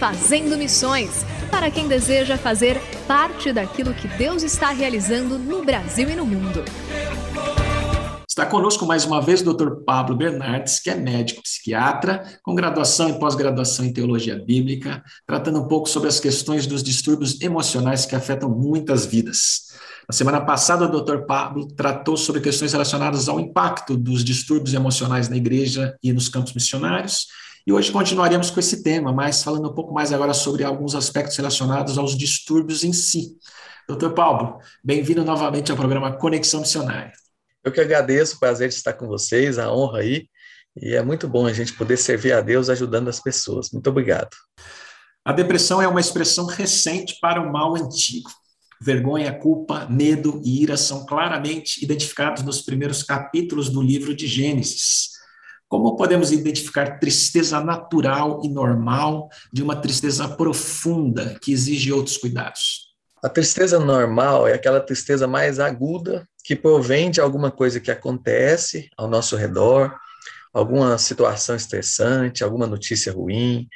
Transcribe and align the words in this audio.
Fazendo 0.00 0.56
Missões 0.56 1.26
para 1.50 1.70
quem 1.70 1.86
deseja 1.86 2.38
fazer 2.38 2.80
parte 3.06 3.52
daquilo 3.52 3.92
que 3.92 4.08
Deus 4.08 4.42
está 4.42 4.70
realizando 4.70 5.38
no 5.38 5.62
Brasil 5.62 6.08
e 6.08 6.16
no 6.16 6.24
mundo. 6.24 6.64
Está 8.26 8.46
conosco 8.46 8.86
mais 8.86 9.04
uma 9.04 9.20
vez 9.20 9.42
o 9.42 9.52
Dr. 9.52 9.84
Pablo 9.84 10.16
Bernardes, 10.16 10.80
que 10.80 10.88
é 10.88 10.94
médico 10.94 11.42
psiquiatra, 11.42 12.24
com 12.42 12.54
graduação 12.54 13.10
e 13.10 13.18
pós-graduação 13.18 13.84
em 13.84 13.92
teologia 13.92 14.42
bíblica, 14.42 15.02
tratando 15.26 15.60
um 15.60 15.68
pouco 15.68 15.86
sobre 15.86 16.08
as 16.08 16.18
questões 16.18 16.66
dos 16.66 16.82
distúrbios 16.82 17.38
emocionais 17.42 18.06
que 18.06 18.16
afetam 18.16 18.48
muitas 18.48 19.04
vidas. 19.04 19.66
Na 20.08 20.14
semana 20.14 20.40
passada, 20.40 20.86
o 20.86 21.02
Dr. 21.02 21.26
Pablo 21.26 21.68
tratou 21.68 22.16
sobre 22.16 22.40
questões 22.40 22.72
relacionadas 22.72 23.28
ao 23.28 23.38
impacto 23.38 23.98
dos 23.98 24.24
distúrbios 24.24 24.72
emocionais 24.72 25.28
na 25.28 25.36
igreja 25.36 25.94
e 26.02 26.10
nos 26.10 26.30
campos 26.30 26.54
missionários. 26.54 27.26
E 27.66 27.72
hoje 27.72 27.92
continuaremos 27.92 28.50
com 28.50 28.58
esse 28.58 28.82
tema, 28.82 29.12
mas 29.12 29.42
falando 29.42 29.68
um 29.68 29.74
pouco 29.74 29.92
mais 29.92 30.12
agora 30.12 30.32
sobre 30.32 30.64
alguns 30.64 30.94
aspectos 30.94 31.36
relacionados 31.36 31.98
aos 31.98 32.16
distúrbios 32.16 32.84
em 32.84 32.92
si. 32.92 33.36
Doutor 33.86 34.14
Paulo, 34.14 34.58
bem-vindo 34.82 35.22
novamente 35.24 35.70
ao 35.70 35.76
programa 35.76 36.16
Conexão 36.16 36.60
Missionária. 36.60 37.12
Eu 37.62 37.70
que 37.70 37.80
agradeço, 37.80 38.36
o 38.36 38.40
prazer 38.40 38.70
de 38.70 38.74
estar 38.74 38.94
com 38.94 39.06
vocês, 39.06 39.58
a 39.58 39.70
honra 39.70 39.98
aí, 39.98 40.26
e 40.74 40.94
é 40.94 41.02
muito 41.02 41.28
bom 41.28 41.46
a 41.46 41.52
gente 41.52 41.74
poder 41.74 41.98
servir 41.98 42.32
a 42.32 42.40
Deus 42.40 42.70
ajudando 42.70 43.08
as 43.08 43.20
pessoas. 43.20 43.70
Muito 43.70 43.90
obrigado. 43.90 44.30
A 45.22 45.32
depressão 45.32 45.82
é 45.82 45.86
uma 45.86 46.00
expressão 46.00 46.46
recente 46.46 47.18
para 47.20 47.42
o 47.42 47.52
mal 47.52 47.76
antigo. 47.76 48.30
Vergonha, 48.80 49.38
culpa, 49.38 49.86
medo 49.90 50.40
e 50.42 50.62
ira 50.62 50.78
são 50.78 51.04
claramente 51.04 51.84
identificados 51.84 52.42
nos 52.42 52.62
primeiros 52.62 53.02
capítulos 53.02 53.68
do 53.68 53.82
livro 53.82 54.16
de 54.16 54.26
Gênesis. 54.26 55.19
Como 55.70 55.94
podemos 55.94 56.32
identificar 56.32 56.98
tristeza 56.98 57.60
natural 57.60 58.40
e 58.42 58.48
normal 58.48 59.28
de 59.52 59.62
uma 59.62 59.76
tristeza 59.76 60.26
profunda 60.26 61.38
que 61.40 61.52
exige 61.52 61.92
outros 61.92 62.16
cuidados? 62.16 62.88
A 63.22 63.28
tristeza 63.28 63.78
normal 63.78 64.48
é 64.48 64.54
aquela 64.54 64.80
tristeza 64.80 65.28
mais 65.28 65.60
aguda 65.60 66.28
que 66.42 66.56
provém 66.56 67.08
de 67.08 67.20
alguma 67.20 67.52
coisa 67.52 67.78
que 67.78 67.88
acontece 67.88 68.90
ao 68.96 69.06
nosso 69.06 69.36
redor, 69.36 69.94
alguma 70.52 70.98
situação 70.98 71.54
estressante, 71.54 72.42
alguma 72.42 72.66
notícia 72.66 73.12
ruim, 73.12 73.68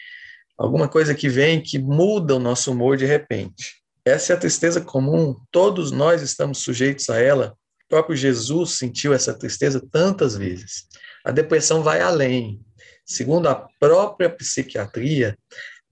alguma 0.58 0.88
coisa 0.88 1.14
que 1.14 1.28
vem 1.28 1.62
que 1.62 1.78
muda 1.78 2.34
o 2.34 2.40
nosso 2.40 2.72
humor 2.72 2.96
de 2.96 3.06
repente. 3.06 3.76
Essa 4.04 4.32
é 4.32 4.36
a 4.36 4.40
tristeza 4.40 4.80
comum, 4.80 5.36
todos 5.48 5.92
nós 5.92 6.22
estamos 6.22 6.58
sujeitos 6.58 7.08
a 7.08 7.20
ela. 7.20 7.56
Próprio 7.94 8.16
Jesus 8.16 8.72
sentiu 8.72 9.14
essa 9.14 9.32
tristeza 9.32 9.80
tantas 9.80 10.36
vezes. 10.36 10.88
A 11.24 11.30
depressão 11.30 11.80
vai 11.80 12.00
além. 12.00 12.60
Segundo 13.06 13.48
a 13.48 13.68
própria 13.78 14.28
psiquiatria, 14.28 15.38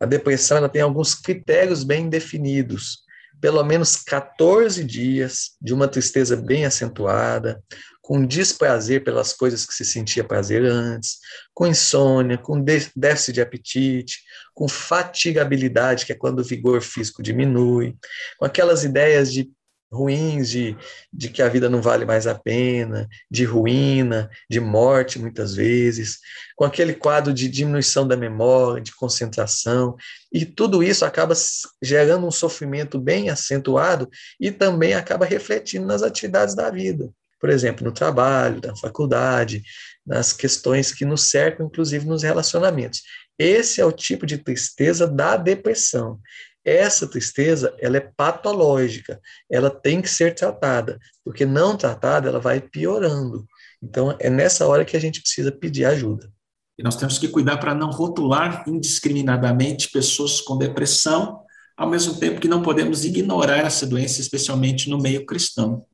a 0.01 0.05
depressão 0.05 0.57
ela 0.57 0.69
tem 0.69 0.83
alguns 0.83 1.15
critérios 1.15 1.85
bem 1.85 2.09
definidos. 2.09 3.05
Pelo 3.41 3.62
menos 3.62 3.99
14 3.99 4.83
dias 4.83 5.53
de 5.61 5.73
uma 5.73 5.87
tristeza 5.87 6.35
bem 6.35 6.65
acentuada, 6.65 7.62
com 8.01 8.27
desprazer 8.27 9.05
pelas 9.05 9.33
coisas 9.33 9.65
que 9.65 9.73
se 9.73 9.85
sentia 9.85 10.25
prazer 10.25 10.65
antes, 10.65 11.19
com 11.55 11.69
insônia, 11.69 12.37
com 12.37 12.61
déficit 12.61 13.35
de 13.35 13.41
apetite, 13.41 14.19
com 14.53 14.67
fatigabilidade, 14.67 16.05
que 16.05 16.11
é 16.12 16.17
quando 16.17 16.41
o 16.41 16.45
vigor 16.45 16.83
físico 16.83 17.23
diminui, 17.23 17.97
com 18.37 18.45
aquelas 18.45 18.83
ideias 18.83 19.33
de 19.33 19.49
ruins 19.93 20.49
de, 20.49 20.77
de 21.13 21.29
que 21.29 21.43
a 21.43 21.49
vida 21.49 21.69
não 21.69 21.83
vale 21.83 22.05
mais 22.05 22.27
a 22.27 22.35
pena, 22.35 23.09
de 23.31 23.45
ruína, 23.45 24.31
de 24.49 24.59
morte 24.59 25.19
muitas 25.19 25.55
vezes, 25.55 26.19
com 26.57 26.65
aquele 26.65 26.95
quadro 26.95 27.33
de 27.33 27.49
diminuição 27.49 28.09
da 28.09 28.17
memória, 28.17 28.83
de 28.83 28.95
concentração, 28.95 29.97
e 30.33 30.47
tudo 30.47 30.83
isso 30.83 31.05
acaba 31.05 31.35
gerando 31.83 32.27
um 32.27 32.31
sofrimento 32.31 32.99
bem 32.99 33.29
acentuado 33.29 34.09
e 34.41 34.51
também 34.51 34.95
acaba 34.95 35.27
refletindo 35.27 35.87
nas 35.87 36.03
atividades 36.03 36.55
da 36.55 36.71
vida. 36.71 37.11
Por 37.39 37.51
exemplo, 37.51 37.85
no 37.85 37.93
trabalho, 37.93 38.61
na 38.65 38.75
faculdade, 38.77 39.63
nas 40.07 40.33
questões 40.33 40.93
que 40.93 41.05
nos 41.05 41.29
cercam, 41.29 41.67
inclusive 41.67 42.07
nos 42.07 42.23
relacionamentos. 42.23 43.03
Esse 43.39 43.81
é 43.81 43.85
o 43.85 43.91
tipo 43.91 44.25
de 44.25 44.39
tristeza 44.39 45.07
da 45.07 45.37
depressão. 45.37 46.21
Essa 46.65 47.09
tristeza, 47.09 47.75
ela 47.81 47.97
é 47.97 48.00
patológica, 48.00 49.21
ela 49.50 49.69
tem 49.69 50.00
que 50.00 50.09
ser 50.09 50.34
tratada, 50.34 50.99
porque 51.25 51.45
não 51.45 51.77
tratada, 51.77 52.28
ela 52.28 52.39
vai 52.39 52.61
piorando. 52.61 53.45
Então, 53.83 54.17
é 54.21 54.31
nessa 54.31 54.67
hora 54.67 54.84
que 54.84 54.97
a 54.97 55.00
gente 55.00 55.21
precisa 55.21 55.50
pedir 55.50 55.84
ajuda. 55.84 56.31
E 56.78 56.83
nós 56.83 56.97
temos 56.97 57.19
que 57.19 57.28
cuidar 57.28 57.59
para 57.59 57.75
não 57.75 57.91
rotular 57.91 58.65
indiscriminadamente 58.67 59.91
pessoas 59.91 60.41
com 60.41 60.56
depressão, 60.56 61.41
ao 61.77 61.91
mesmo 61.91 62.15
tempo 62.15 62.41
que 62.41 62.49
não 62.49 62.62
podemos 62.62 63.05
ignorar 63.05 63.59
essa 63.59 63.84
doença, 63.84 64.21
especialmente 64.21 64.89
no 64.89 64.99
meio 64.99 65.27
cristão. 65.27 65.84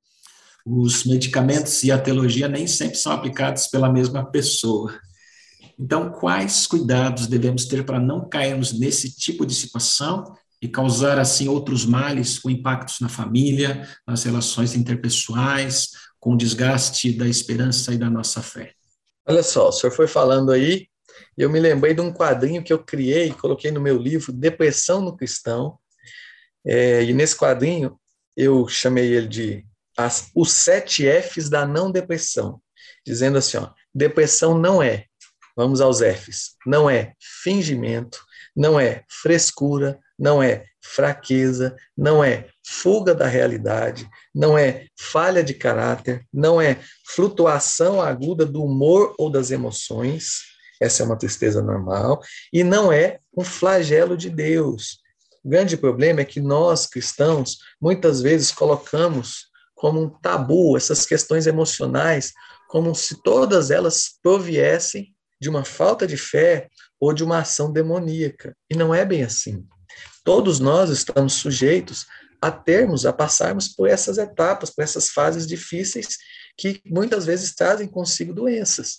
Os 0.67 1.05
medicamentos 1.05 1.83
e 1.83 1.91
a 1.91 1.99
teologia 1.99 2.47
nem 2.47 2.67
sempre 2.67 2.99
são 2.99 3.13
aplicados 3.13 3.69
pela 3.69 3.91
mesma 3.91 4.31
pessoa. 4.31 4.93
Então, 5.79 6.11
quais 6.11 6.67
cuidados 6.67 7.27
devemos 7.27 7.65
ter 7.65 7.87
para 7.87 7.99
não 7.99 8.29
cairmos 8.29 8.79
nesse 8.79 9.17
tipo 9.17 9.47
de 9.47 9.55
situação 9.55 10.37
e 10.61 10.69
causar 10.69 11.19
assim 11.19 11.49
outros 11.49 11.87
males 11.87 12.39
com 12.39 12.51
impactos 12.51 13.01
na 13.01 13.09
família, 13.09 13.89
nas 14.07 14.25
relações 14.25 14.75
interpessoais, 14.75 15.91
com 16.19 16.35
o 16.35 16.37
desgaste 16.37 17.13
da 17.13 17.27
esperança 17.27 17.93
e 17.93 17.99
da 17.99 18.11
nossa 18.11 18.43
fé. 18.43 18.73
Olha 19.27 19.43
só, 19.43 19.69
o 19.69 19.73
senhor 19.73 19.93
foi 19.93 20.09
falando 20.09 20.51
aí, 20.51 20.89
eu 21.37 21.49
me 21.49 21.61
lembrei 21.61 21.95
de 21.95 22.01
um 22.01 22.13
quadrinho 22.13 22.63
que 22.63 22.73
eu 22.73 22.83
criei, 22.83 23.33
coloquei 23.33 23.71
no 23.71 23.81
meu 23.81 23.97
livro 23.97 24.33
Depressão 24.33 25.01
no 25.01 25.17
Cristão, 25.17 25.79
é, 26.67 27.05
e 27.05 27.13
nesse 27.13 27.37
quadrinho 27.37 27.99
eu 28.37 28.67
chamei 28.69 29.15
ele 29.15 29.29
de 29.29 29.67
as, 29.97 30.31
os 30.35 30.53
sete 30.53 31.05
Fs 31.23 31.49
da 31.49 31.67
não 31.67 31.91
depressão, 31.91 32.61
dizendo 33.05 33.39
assim, 33.39 33.57
ó, 33.57 33.71
depressão 33.95 34.57
não 34.57 34.83
é, 34.83 35.07
vamos 35.57 35.81
aos 35.81 35.99
Fs, 35.99 36.57
não 36.67 36.89
é 36.89 37.15
fingimento, 37.43 38.25
não 38.57 38.79
é 38.79 39.05
frescura, 39.09 39.99
não 40.19 40.43
é 40.43 40.65
fraqueza, 40.83 41.77
não 41.97 42.23
é 42.25 42.49
fuga 42.67 43.15
da 43.15 43.27
realidade, 43.27 44.09
não 44.35 44.59
é 44.59 44.87
falha 44.99 45.43
de 45.43 45.55
caráter, 45.55 46.25
não 46.33 46.61
é 46.61 46.79
flutuação 47.07 48.01
aguda 48.01 48.45
do 48.45 48.63
humor 48.63 49.15
ou 49.19 49.31
das 49.31 49.51
emoções, 49.51 50.41
essa 50.81 51.03
é 51.03 51.07
uma 51.07 51.19
tristeza 51.19 51.63
normal, 51.63 52.21
e 52.53 52.63
não 52.65 52.93
é 52.93 53.19
um 53.37 53.45
flagelo 53.45 54.17
de 54.17 54.31
Deus. 54.31 55.01
O 55.45 55.49
grande 55.49 55.77
problema 55.77 56.21
é 56.21 56.25
que 56.25 56.41
nós, 56.41 56.87
cristãos, 56.87 57.59
muitas 57.81 58.21
vezes 58.21 58.51
colocamos 58.51 59.49
como 59.75 60.01
um 60.03 60.09
tabu 60.09 60.77
essas 60.77 61.07
questões 61.07 61.47
emocionais, 61.47 62.33
como 62.69 62.95
se 62.95 63.23
todas 63.23 63.71
elas 63.71 64.19
proviessem 64.23 65.15
de 65.41 65.49
uma 65.49 65.65
falta 65.65 66.07
de 66.07 66.17
fé 66.17 66.69
ou 67.01 67.13
de 67.13 67.23
uma 67.23 67.39
ação 67.39 67.73
demoníaca. 67.73 68.57
E 68.69 68.77
não 68.77 68.95
é 68.95 69.05
bem 69.05 69.23
assim. 69.23 69.65
Todos 70.25 70.61
nós 70.61 70.91
estamos 70.91 71.35
sujeitos 71.35 72.07
a 72.41 72.51
termos, 72.51 73.05
a 73.05 73.13
passarmos 73.13 73.69
por 73.69 73.89
essas 73.89 74.19
etapas, 74.19 74.71
por 74.71 74.83
essas 74.83 75.11
fases 75.11 75.47
difíceis 75.47 76.17
que 76.57 76.81
muitas 76.87 77.25
vezes 77.25 77.55
trazem 77.55 77.87
consigo 77.87 78.33
doenças. 78.33 78.99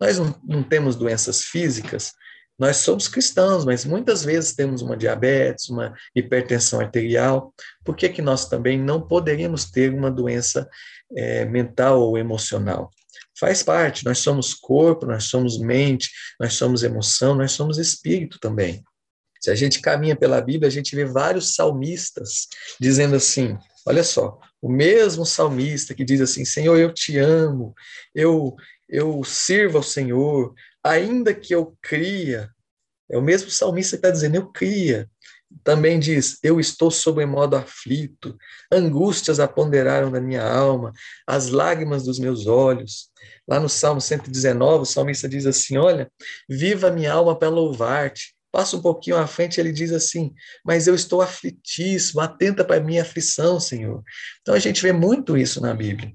Nós 0.00 0.18
não, 0.18 0.40
não 0.44 0.62
temos 0.62 0.96
doenças 0.96 1.42
físicas, 1.42 2.12
nós 2.60 2.76
somos 2.76 3.08
cristãos, 3.08 3.64
mas 3.64 3.86
muitas 3.86 4.22
vezes 4.22 4.54
temos 4.54 4.82
uma 4.82 4.94
diabetes, 4.94 5.70
uma 5.70 5.94
hipertensão 6.14 6.78
arterial. 6.78 7.54
Por 7.82 7.96
que, 7.96 8.06
que 8.10 8.20
nós 8.20 8.50
também 8.50 8.78
não 8.78 9.00
poderíamos 9.00 9.64
ter 9.70 9.90
uma 9.94 10.10
doença 10.10 10.68
é, 11.16 11.46
mental 11.46 12.02
ou 12.02 12.18
emocional? 12.18 12.90
Faz 13.38 13.62
parte, 13.62 14.04
nós 14.04 14.18
somos 14.18 14.52
corpo, 14.52 15.06
nós 15.06 15.24
somos 15.24 15.58
mente, 15.58 16.10
nós 16.38 16.52
somos 16.52 16.82
emoção, 16.82 17.34
nós 17.34 17.52
somos 17.52 17.78
espírito 17.78 18.38
também. 18.38 18.84
Se 19.40 19.50
a 19.50 19.54
gente 19.54 19.80
caminha 19.80 20.14
pela 20.14 20.40
Bíblia, 20.40 20.68
a 20.68 20.70
gente 20.70 20.94
vê 20.94 21.04
vários 21.04 21.54
salmistas 21.54 22.46
dizendo 22.78 23.16
assim: 23.16 23.56
olha 23.86 24.04
só, 24.04 24.38
o 24.60 24.68
mesmo 24.70 25.24
salmista 25.24 25.94
que 25.94 26.04
diz 26.04 26.20
assim: 26.20 26.44
Senhor, 26.44 26.76
eu 26.78 26.92
te 26.92 27.16
amo, 27.16 27.74
eu, 28.14 28.54
eu 28.88 29.24
sirvo 29.24 29.78
ao 29.78 29.82
Senhor, 29.82 30.54
ainda 30.84 31.34
que 31.34 31.54
eu 31.54 31.76
cria. 31.80 32.50
É 33.10 33.16
o 33.16 33.22
mesmo 33.22 33.50
salmista 33.50 33.96
que 33.96 34.00
está 34.00 34.10
dizendo: 34.10 34.36
eu 34.36 34.52
cria. 34.52 35.08
Também 35.64 35.98
diz: 35.98 36.38
Eu 36.42 36.60
estou 36.60 36.90
sob 36.90 37.24
modo 37.24 37.56
aflito, 37.56 38.36
angústias 38.70 39.40
aponderaram 39.40 40.10
na 40.10 40.20
minha 40.20 40.44
alma, 40.44 40.92
as 41.26 41.48
lágrimas 41.48 42.04
dos 42.04 42.18
meus 42.18 42.46
olhos. 42.46 43.10
Lá 43.48 43.58
no 43.58 43.68
Salmo 43.68 44.00
119, 44.00 44.82
o 44.82 44.86
salmista 44.86 45.28
diz 45.28 45.46
assim: 45.46 45.76
Olha, 45.76 46.10
viva 46.48 46.90
minha 46.90 47.12
alma 47.12 47.36
para 47.36 47.48
louvar-te, 47.48 48.34
Passa 48.52 48.76
um 48.76 48.82
pouquinho 48.82 49.16
à 49.16 49.26
frente, 49.26 49.60
ele 49.60 49.72
diz 49.72 49.92
assim: 49.92 50.34
Mas 50.64 50.86
eu 50.86 50.94
estou 50.94 51.22
aflitíssimo, 51.22 52.20
atenta 52.20 52.64
para 52.64 52.76
a 52.76 52.80
minha 52.80 53.02
aflição, 53.02 53.60
Senhor. 53.60 54.02
Então 54.40 54.54
a 54.54 54.58
gente 54.58 54.82
vê 54.82 54.92
muito 54.92 55.36
isso 55.36 55.60
na 55.60 55.72
Bíblia. 55.72 56.12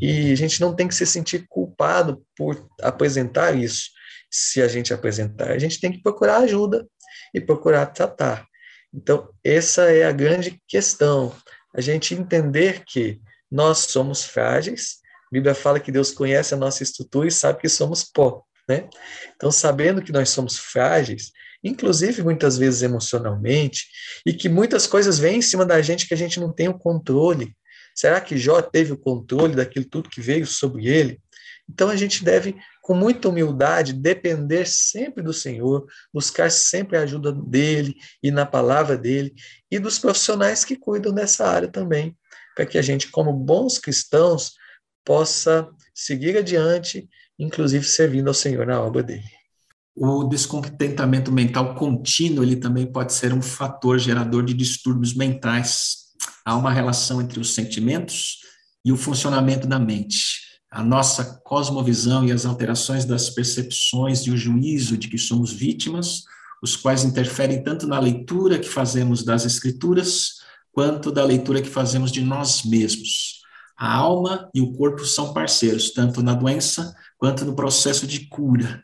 E 0.00 0.32
a 0.32 0.36
gente 0.36 0.60
não 0.60 0.74
tem 0.74 0.88
que 0.88 0.94
se 0.94 1.06
sentir 1.06 1.46
culpado 1.48 2.24
por 2.36 2.66
apresentar 2.80 3.54
isso, 3.54 3.90
se 4.30 4.62
a 4.62 4.68
gente 4.68 4.94
apresentar. 4.94 5.50
A 5.50 5.58
gente 5.58 5.78
tem 5.78 5.92
que 5.92 6.02
procurar 6.02 6.38
ajuda 6.38 6.86
e 7.34 7.40
procurar 7.40 7.86
tratar. 7.86 8.46
Então, 8.92 9.28
essa 9.42 9.90
é 9.92 10.04
a 10.04 10.12
grande 10.12 10.62
questão. 10.66 11.34
A 11.74 11.80
gente 11.80 12.14
entender 12.14 12.84
que 12.86 13.20
nós 13.50 13.78
somos 13.78 14.24
frágeis. 14.24 14.98
A 15.26 15.34
Bíblia 15.34 15.54
fala 15.54 15.80
que 15.80 15.92
Deus 15.92 16.12
conhece 16.12 16.54
a 16.54 16.56
nossa 16.56 16.82
estrutura 16.82 17.28
e 17.28 17.32
sabe 17.32 17.60
que 17.60 17.68
somos 17.68 18.04
pó. 18.04 18.42
Né? 18.68 18.88
Então, 19.36 19.50
sabendo 19.50 20.02
que 20.02 20.12
nós 20.12 20.30
somos 20.30 20.56
frágeis, 20.56 21.32
inclusive 21.62 22.22
muitas 22.22 22.56
vezes 22.56 22.82
emocionalmente, 22.82 23.86
e 24.26 24.32
que 24.32 24.48
muitas 24.48 24.86
coisas 24.86 25.18
vêm 25.18 25.38
em 25.38 25.42
cima 25.42 25.64
da 25.64 25.80
gente 25.82 26.06
que 26.06 26.14
a 26.14 26.16
gente 26.16 26.40
não 26.40 26.52
tem 26.52 26.68
o 26.68 26.78
controle. 26.78 27.54
Será 27.94 28.20
que 28.20 28.36
Jó 28.36 28.60
teve 28.60 28.92
o 28.92 28.98
controle 28.98 29.54
daquilo 29.54 29.84
tudo 29.84 30.10
que 30.10 30.20
veio 30.20 30.46
sobre 30.46 30.88
ele? 30.88 31.20
Então 31.68 31.88
a 31.88 31.96
gente 31.96 32.22
deve, 32.22 32.56
com 32.82 32.94
muita 32.94 33.28
humildade, 33.28 33.92
depender 33.92 34.66
sempre 34.66 35.22
do 35.22 35.32
Senhor, 35.32 35.86
buscar 36.12 36.50
sempre 36.50 36.96
a 36.96 37.02
ajuda 37.02 37.32
dele 37.32 37.94
e 38.22 38.30
na 38.30 38.44
palavra 38.44 38.96
dele 38.98 39.34
e 39.70 39.78
dos 39.78 39.98
profissionais 39.98 40.64
que 40.64 40.76
cuidam 40.76 41.12
dessa 41.12 41.46
área 41.46 41.68
também, 41.68 42.16
para 42.54 42.66
que 42.66 42.76
a 42.76 42.82
gente, 42.82 43.08
como 43.08 43.32
bons 43.32 43.78
cristãos, 43.78 44.52
possa 45.04 45.68
seguir 45.94 46.36
adiante, 46.36 47.08
inclusive 47.38 47.84
servindo 47.84 48.28
ao 48.28 48.34
Senhor 48.34 48.66
na 48.66 48.80
obra 48.80 49.02
dele. 49.02 49.24
O 49.96 50.24
descontentamento 50.24 51.30
mental 51.30 51.74
contínuo 51.76 52.42
ele 52.42 52.56
também 52.56 52.84
pode 52.84 53.12
ser 53.12 53.32
um 53.32 53.40
fator 53.40 53.98
gerador 53.98 54.44
de 54.44 54.52
distúrbios 54.52 55.14
mentais. 55.14 56.04
Há 56.44 56.56
uma 56.56 56.72
relação 56.72 57.20
entre 57.20 57.38
os 57.38 57.54
sentimentos 57.54 58.38
e 58.84 58.90
o 58.90 58.96
funcionamento 58.96 59.68
da 59.68 59.78
mente. 59.78 60.42
A 60.68 60.82
nossa 60.82 61.40
cosmovisão 61.44 62.26
e 62.26 62.32
as 62.32 62.44
alterações 62.44 63.04
das 63.04 63.30
percepções 63.30 64.22
e 64.22 64.32
o 64.32 64.36
juízo 64.36 64.96
de 64.96 65.08
que 65.08 65.16
somos 65.16 65.52
vítimas, 65.52 66.24
os 66.60 66.76
quais 66.76 67.04
interferem 67.04 67.62
tanto 67.62 67.86
na 67.86 68.00
leitura 68.00 68.58
que 68.58 68.68
fazemos 68.68 69.22
das 69.22 69.46
Escrituras, 69.46 70.40
quanto 70.72 71.12
da 71.12 71.24
leitura 71.24 71.62
que 71.62 71.68
fazemos 71.68 72.10
de 72.10 72.20
nós 72.20 72.64
mesmos. 72.64 73.43
A 73.76 73.92
alma 73.94 74.48
e 74.54 74.60
o 74.60 74.72
corpo 74.72 75.04
são 75.04 75.32
parceiros, 75.32 75.92
tanto 75.92 76.22
na 76.22 76.34
doença 76.34 76.94
quanto 77.18 77.44
no 77.44 77.56
processo 77.56 78.06
de 78.06 78.28
cura. 78.28 78.82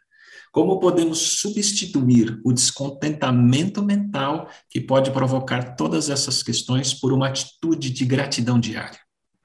Como 0.53 0.81
podemos 0.81 1.19
substituir 1.41 2.41
o 2.45 2.53
descontentamento 2.53 3.83
mental 3.83 4.51
que 4.69 4.81
pode 4.81 5.13
provocar 5.13 5.77
todas 5.77 6.11
essas 6.11 6.43
questões 6.43 6.93
por 6.93 7.13
uma 7.13 7.29
atitude 7.29 7.91
de 7.91 8.05
gratidão 8.05 8.59
diária? 8.59 8.99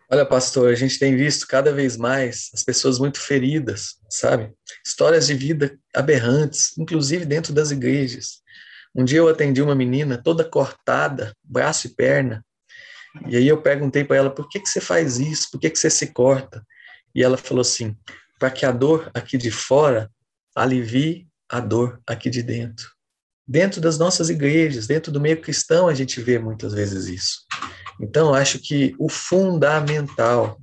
Olha, 0.09 0.25
pastor, 0.25 0.69
a 0.71 0.75
gente 0.75 0.97
tem 0.97 1.15
visto 1.15 1.48
cada 1.48 1.71
vez 1.71 1.98
mais 1.98 2.50
as 2.53 2.63
pessoas 2.63 2.98
muito 2.98 3.19
feridas, 3.19 3.95
sabe? 4.09 4.51
Histórias 4.86 5.27
de 5.27 5.33
vida 5.36 5.77
aberrantes, 5.95 6.75
inclusive 6.77 7.25
dentro 7.25 7.53
das 7.53 7.71
igrejas. 7.71 8.44
Um 8.95 9.03
dia 9.03 9.19
eu 9.19 9.27
atendi 9.27 9.62
uma 9.62 9.75
menina 9.75 10.18
toda 10.18 10.44
cortada, 10.44 11.36
braço 11.44 11.88
e 11.88 11.89
perna, 11.91 12.44
e 13.27 13.38
aí 13.38 13.47
eu 13.47 13.62
perguntei 13.62 14.03
para 14.03 14.17
ela: 14.17 14.29
por 14.29 14.50
que, 14.50 14.59
que 14.59 14.69
você 14.69 14.81
faz 14.81 15.19
isso? 15.19 15.50
Por 15.51 15.59
que, 15.59 15.69
que 15.69 15.79
você 15.79 15.89
se 15.89 16.07
corta? 16.07 16.65
E 17.13 17.23
ela 17.23 17.38
falou 17.38 17.62
assim: 17.62 17.95
para 18.39 18.51
que 18.51 18.65
a 18.65 18.71
dor 18.71 19.09
aqui 19.13 19.38
de 19.38 19.51
fora 19.51 20.12
alivie 20.56 21.27
a 21.50 21.59
dor 21.59 22.01
aqui 22.07 22.29
de 22.29 22.41
dentro. 22.41 22.89
Dentro 23.47 23.79
das 23.79 24.00
nossas 24.00 24.29
igrejas, 24.29 24.88
dentro 24.88 25.12
do 25.12 25.21
meio 25.21 25.39
cristão, 25.39 25.88
a 25.88 25.94
gente 25.94 26.19
vê 26.19 26.39
muitas 26.39 26.73
vezes 26.73 27.06
isso. 27.06 27.41
Então, 28.01 28.33
acho 28.33 28.59
que 28.59 28.95
o 29.00 29.07
fundamental 29.07 30.59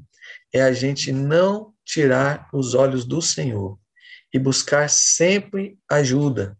é 0.52 0.60
a 0.60 0.72
gente 0.72 1.12
não 1.12 1.72
tirar 1.84 2.49
os 2.52 2.75
olhos 2.75 3.04
do 3.04 3.23
Senhor 3.23 3.78
e 4.35 4.38
buscar 4.38 4.90
sempre 4.90 5.78
ajuda. 5.88 6.56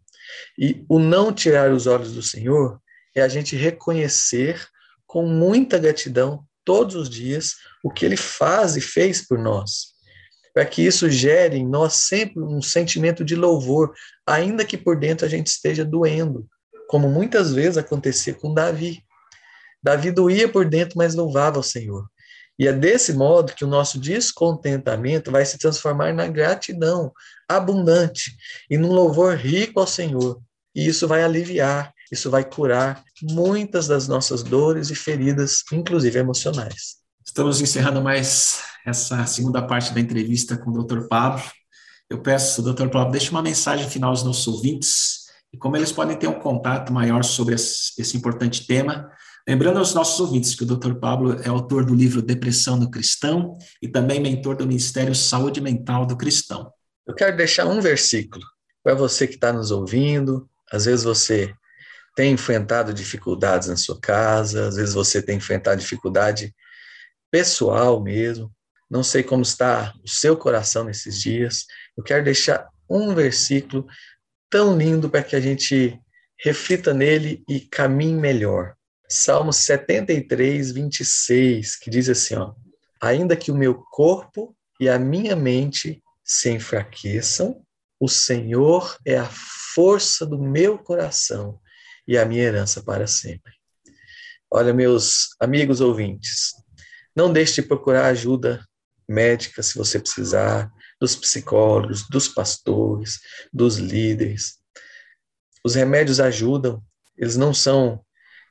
E 0.57 0.85
o 0.87 0.97
não 0.97 1.33
tirar 1.33 1.71
os 1.71 1.85
olhos 1.87 2.13
do 2.13 2.23
Senhor 2.23 2.79
é 3.15 3.21
a 3.21 3.27
gente 3.27 3.55
reconhecer 3.55 4.65
com 5.13 5.27
muita 5.27 5.77
gratidão 5.77 6.43
todos 6.65 6.95
os 6.95 7.07
dias 7.07 7.53
o 7.83 7.91
que 7.91 8.03
ele 8.03 8.17
faz 8.17 8.75
e 8.75 8.81
fez 8.81 9.25
por 9.25 9.37
nós 9.37 9.93
para 10.53 10.65
que 10.65 10.83
isso 10.83 11.09
gere 11.09 11.57
em 11.57 11.67
nós 11.67 11.93
sempre 11.93 12.39
um 12.39 12.61
sentimento 12.61 13.25
de 13.25 13.35
louvor, 13.35 13.91
ainda 14.25 14.63
que 14.63 14.77
por 14.77 14.95
dentro 14.95 15.25
a 15.25 15.29
gente 15.29 15.47
esteja 15.47 15.83
doendo, 15.83 16.45
como 16.87 17.09
muitas 17.09 17.51
vezes 17.51 17.77
acontecia 17.77 18.35
com 18.35 18.53
Davi. 18.53 19.03
Davi 19.81 20.11
doía 20.11 20.47
por 20.47 20.69
dentro, 20.69 20.95
mas 20.95 21.15
louvava 21.15 21.59
o 21.59 21.63
Senhor. 21.63 22.05
E 22.57 22.67
é 22.67 22.71
desse 22.71 23.13
modo 23.13 23.53
que 23.53 23.65
o 23.65 23.67
nosso 23.67 23.99
descontentamento 23.99 25.31
vai 25.31 25.43
se 25.43 25.57
transformar 25.57 26.13
na 26.13 26.27
gratidão 26.27 27.11
abundante 27.49 28.35
e 28.69 28.77
num 28.77 28.91
louvor 28.91 29.35
rico 29.35 29.79
ao 29.79 29.87
Senhor. 29.87 30.39
E 30.75 30.87
isso 30.87 31.07
vai 31.07 31.23
aliviar, 31.23 31.91
isso 32.13 32.29
vai 32.29 32.43
curar 32.43 33.03
muitas 33.23 33.87
das 33.87 34.07
nossas 34.07 34.43
dores 34.43 34.91
e 34.91 34.95
feridas, 34.95 35.63
inclusive 35.73 36.19
emocionais. 36.19 36.97
Estamos 37.25 37.59
encerrando 37.59 38.03
mais 38.03 38.61
essa 38.85 39.25
segunda 39.25 39.65
parte 39.65 39.91
da 39.93 39.99
entrevista 39.99 40.55
com 40.55 40.69
o 40.69 40.83
Dr. 40.83 41.07
Pablo. 41.07 41.43
Eu 42.07 42.21
peço, 42.21 42.61
Dr. 42.61 42.87
Pablo, 42.89 43.11
deixe 43.11 43.31
uma 43.31 43.41
mensagem 43.41 43.89
final 43.89 44.11
aos 44.11 44.23
nossos 44.23 44.47
ouvintes 44.47 45.23
e 45.51 45.57
como 45.57 45.75
eles 45.75 45.91
podem 45.91 46.15
ter 46.15 46.27
um 46.27 46.39
contato 46.39 46.93
maior 46.93 47.23
sobre 47.23 47.55
esse, 47.55 48.15
importante 48.15 48.67
tema. 48.67 49.09
Lembrando 49.47 49.79
aos 49.79 49.95
nossos 49.95 50.19
ouvintes 50.19 50.53
que 50.53 50.63
o 50.63 50.67
Dr. 50.67 50.93
Pablo 50.99 51.41
é 51.41 51.49
autor 51.49 51.83
do 51.83 51.95
livro 51.95 52.21
Depressão 52.21 52.77
no 52.77 52.91
Cristão 52.91 53.57
e 53.81 53.87
também 53.87 54.19
mentor 54.19 54.55
do 54.55 54.67
Ministério 54.67 55.15
Saúde 55.15 55.59
Mental 55.59 56.05
do 56.05 56.15
Cristão. 56.15 56.71
Eu 57.07 57.15
quero 57.15 57.35
deixar 57.35 57.65
um 57.65 57.81
versículo 57.81 58.45
para 58.83 58.93
você 58.93 59.25
que 59.27 59.33
está 59.33 59.51
nos 59.51 59.71
ouvindo. 59.71 60.47
Às 60.71 60.85
vezes 60.85 61.03
você 61.03 61.53
tem 62.15 62.33
enfrentado 62.33 62.93
dificuldades 62.93 63.67
na 63.67 63.75
sua 63.75 63.99
casa, 63.99 64.67
às 64.67 64.75
vezes 64.75 64.93
você 64.93 65.21
tem 65.21 65.37
enfrentado 65.37 65.79
dificuldade 65.79 66.53
pessoal 67.31 68.01
mesmo. 68.01 68.51
Não 68.89 69.03
sei 69.03 69.23
como 69.23 69.41
está 69.41 69.93
o 70.03 70.07
seu 70.07 70.37
coração 70.37 70.83
nesses 70.83 71.19
dias. 71.19 71.65
Eu 71.97 72.03
quero 72.03 72.23
deixar 72.23 72.67
um 72.87 73.15
versículo 73.15 73.87
tão 74.49 74.77
lindo 74.77 75.09
para 75.09 75.23
que 75.23 75.35
a 75.35 75.39
gente 75.39 75.99
reflita 76.39 76.93
nele 76.93 77.43
e 77.49 77.59
caminhe 77.59 78.13
melhor. 78.13 78.75
Salmo 79.09 79.51
73, 79.51 80.71
26, 80.71 81.75
que 81.77 81.89
diz 81.89 82.07
assim: 82.09 82.35
ó, 82.35 82.53
Ainda 83.01 83.35
que 83.35 83.51
o 83.51 83.55
meu 83.55 83.75
corpo 83.75 84.55
e 84.79 84.87
a 84.87 84.99
minha 84.99 85.35
mente 85.35 86.01
se 86.23 86.49
enfraqueçam, 86.49 87.61
O 87.99 88.09
Senhor 88.09 88.97
é 89.05 89.17
a 89.17 89.29
força 89.73 90.25
do 90.25 90.37
meu 90.37 90.77
coração 90.77 91.59
e 92.07 92.17
a 92.17 92.25
minha 92.25 92.43
herança 92.43 92.81
para 92.83 93.07
sempre. 93.07 93.53
Olha, 94.51 94.73
meus 94.73 95.29
amigos 95.39 95.81
ouvintes, 95.81 96.53
não 97.15 97.31
deixe 97.31 97.61
de 97.61 97.67
procurar 97.67 98.05
ajuda 98.05 98.63
médica 99.07 99.61
se 99.61 99.77
você 99.77 99.99
precisar, 99.99 100.71
dos 100.99 101.15
psicólogos, 101.15 102.07
dos 102.07 102.27
pastores, 102.27 103.19
dos 103.51 103.77
líderes. 103.77 104.57
Os 105.65 105.75
remédios 105.75 106.19
ajudam, 106.19 106.81
eles 107.17 107.35
não 107.35 107.53
são 107.53 108.03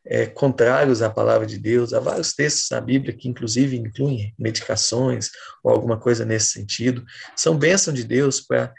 é, 0.05 0.27
contrários 0.27 1.03
à 1.03 1.11
palavra 1.11 1.47
de 1.47 1.59
Deus. 1.59 1.93
Há 1.93 2.01
vários 2.01 2.35
textos 2.35 2.69
na 2.71 2.81
Bíblia 2.81 3.15
que, 3.17 3.29
inclusive, 3.29 3.77
incluem 3.77 4.35
medicações 4.39 5.31
ou 5.63 5.73
alguma 5.73 5.99
coisa 5.99 6.25
nesse 6.25 6.51
sentido. 6.51 7.05
São 7.37 7.57
bênção 7.57 7.93
de 7.93 8.05
Deus 8.05 8.41
para 8.41 8.73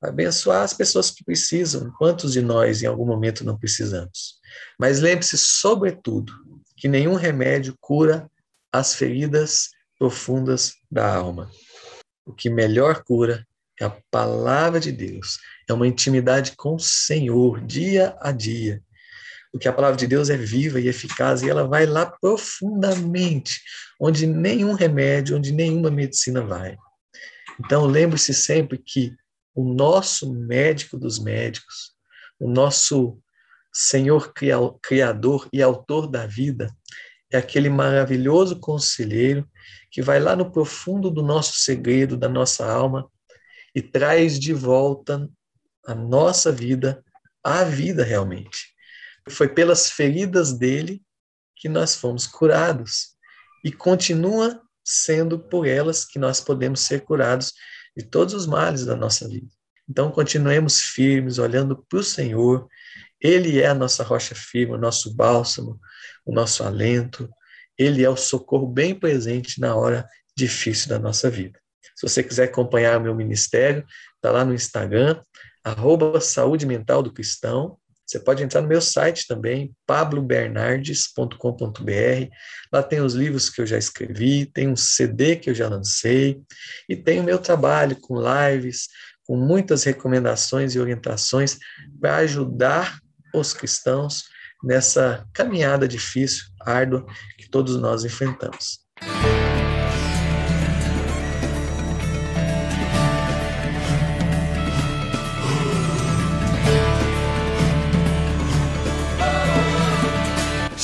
abençoar 0.00 0.62
as 0.62 0.72
pessoas 0.72 1.10
que 1.10 1.24
precisam. 1.24 1.90
Quantos 1.98 2.32
de 2.32 2.40
nós, 2.40 2.82
em 2.82 2.86
algum 2.86 3.06
momento, 3.06 3.44
não 3.44 3.58
precisamos? 3.58 4.38
Mas 4.78 5.00
lembre-se, 5.00 5.36
sobretudo, 5.36 6.32
que 6.76 6.88
nenhum 6.88 7.14
remédio 7.14 7.76
cura 7.80 8.30
as 8.72 8.94
feridas 8.94 9.70
profundas 9.98 10.74
da 10.90 11.14
alma. 11.14 11.50
O 12.24 12.32
que 12.32 12.48
melhor 12.48 13.02
cura 13.02 13.44
é 13.80 13.84
a 13.84 13.96
palavra 14.10 14.80
de 14.80 14.92
Deus, 14.92 15.38
é 15.68 15.72
uma 15.72 15.86
intimidade 15.86 16.52
com 16.56 16.74
o 16.74 16.80
Senhor, 16.80 17.64
dia 17.64 18.16
a 18.20 18.32
dia. 18.32 18.82
Porque 19.50 19.66
a 19.66 19.72
palavra 19.72 19.96
de 19.96 20.06
Deus 20.06 20.28
é 20.28 20.36
viva 20.36 20.78
e 20.78 20.88
eficaz 20.88 21.42
e 21.42 21.48
ela 21.48 21.66
vai 21.66 21.86
lá 21.86 22.06
profundamente, 22.20 23.60
onde 24.00 24.26
nenhum 24.26 24.74
remédio, 24.74 25.36
onde 25.36 25.52
nenhuma 25.52 25.90
medicina 25.90 26.42
vai. 26.42 26.76
Então, 27.58 27.86
lembre-se 27.86 28.34
sempre 28.34 28.78
que 28.78 29.16
o 29.58 29.64
nosso 29.64 30.32
médico 30.32 30.96
dos 30.96 31.18
médicos, 31.18 31.92
o 32.38 32.48
nosso 32.48 33.20
Senhor 33.72 34.32
Criador 34.80 35.48
e 35.52 35.60
Autor 35.60 36.06
da 36.06 36.28
vida, 36.28 36.72
é 37.28 37.38
aquele 37.38 37.68
maravilhoso 37.68 38.60
conselheiro 38.60 39.50
que 39.90 40.00
vai 40.00 40.20
lá 40.20 40.36
no 40.36 40.52
profundo 40.52 41.10
do 41.10 41.24
nosso 41.24 41.54
segredo, 41.56 42.16
da 42.16 42.28
nossa 42.28 42.70
alma, 42.70 43.10
e 43.74 43.82
traz 43.82 44.38
de 44.38 44.52
volta 44.52 45.28
a 45.84 45.92
nossa 45.92 46.52
vida 46.52 47.04
à 47.42 47.64
vida 47.64 48.04
realmente. 48.04 48.68
Foi 49.28 49.48
pelas 49.48 49.90
feridas 49.90 50.52
dele 50.52 51.02
que 51.56 51.68
nós 51.68 51.96
fomos 51.96 52.28
curados 52.28 53.16
e 53.64 53.72
continua 53.72 54.62
sendo 54.84 55.36
por 55.36 55.66
elas 55.66 56.04
que 56.04 56.16
nós 56.16 56.40
podemos 56.40 56.78
ser 56.78 57.00
curados 57.00 57.52
de 57.96 58.04
todos 58.04 58.34
os 58.34 58.46
males 58.46 58.84
da 58.84 58.96
nossa 58.96 59.28
vida. 59.28 59.48
Então, 59.88 60.10
continuemos 60.10 60.80
firmes, 60.80 61.38
olhando 61.38 61.76
para 61.88 61.98
o 61.98 62.02
Senhor. 62.02 62.68
Ele 63.20 63.60
é 63.60 63.66
a 63.66 63.74
nossa 63.74 64.04
rocha 64.04 64.34
firme, 64.34 64.74
o 64.74 64.78
nosso 64.78 65.14
bálsamo, 65.14 65.80
o 66.24 66.32
nosso 66.32 66.62
alento. 66.62 67.28
Ele 67.76 68.04
é 68.04 68.10
o 68.10 68.16
socorro 68.16 68.66
bem 68.66 68.94
presente 68.94 69.60
na 69.60 69.74
hora 69.74 70.06
difícil 70.36 70.88
da 70.88 70.98
nossa 70.98 71.30
vida. 71.30 71.58
Se 71.96 72.06
você 72.06 72.22
quiser 72.22 72.44
acompanhar 72.44 72.98
o 72.98 73.02
meu 73.02 73.14
ministério, 73.14 73.84
está 74.16 74.30
lá 74.30 74.44
no 74.44 74.54
Instagram, 74.54 75.20
arroba 75.64 76.20
Saúde 76.20 76.66
Mental 76.66 77.02
do 77.02 77.12
Cristão. 77.12 77.77
Você 78.08 78.18
pode 78.18 78.42
entrar 78.42 78.62
no 78.62 78.68
meu 78.68 78.80
site 78.80 79.26
também, 79.26 79.76
pablobernardes.com.br. 79.86 82.30
Lá 82.72 82.82
tem 82.82 83.02
os 83.02 83.12
livros 83.12 83.50
que 83.50 83.60
eu 83.60 83.66
já 83.66 83.76
escrevi, 83.76 84.46
tem 84.46 84.66
um 84.66 84.76
CD 84.76 85.36
que 85.36 85.50
eu 85.50 85.54
já 85.54 85.68
lancei, 85.68 86.40
e 86.88 86.96
tem 86.96 87.20
o 87.20 87.24
meu 87.24 87.38
trabalho 87.38 88.00
com 88.00 88.18
lives, 88.18 88.88
com 89.24 89.36
muitas 89.36 89.84
recomendações 89.84 90.74
e 90.74 90.80
orientações 90.80 91.58
para 92.00 92.16
ajudar 92.16 92.98
os 93.34 93.52
cristãos 93.52 94.24
nessa 94.64 95.28
caminhada 95.34 95.86
difícil, 95.86 96.46
árdua, 96.62 97.04
que 97.36 97.50
todos 97.50 97.76
nós 97.76 98.06
enfrentamos. 98.06 98.87